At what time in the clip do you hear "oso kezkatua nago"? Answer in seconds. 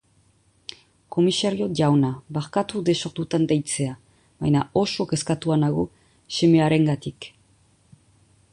4.85-5.85